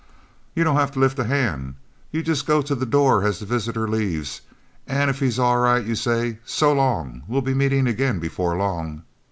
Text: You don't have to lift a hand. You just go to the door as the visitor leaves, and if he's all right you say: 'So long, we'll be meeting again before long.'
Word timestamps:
You 0.55 0.63
don't 0.63 0.77
have 0.77 0.89
to 0.93 0.99
lift 0.99 1.19
a 1.19 1.25
hand. 1.25 1.75
You 2.11 2.23
just 2.23 2.47
go 2.47 2.63
to 2.63 2.73
the 2.73 2.87
door 2.87 3.23
as 3.23 3.37
the 3.37 3.45
visitor 3.45 3.87
leaves, 3.87 4.41
and 4.87 5.11
if 5.11 5.19
he's 5.19 5.37
all 5.37 5.59
right 5.59 5.85
you 5.85 5.93
say: 5.93 6.39
'So 6.43 6.73
long, 6.73 7.21
we'll 7.27 7.41
be 7.43 7.53
meeting 7.53 7.85
again 7.85 8.17
before 8.17 8.57
long.' 8.57 9.03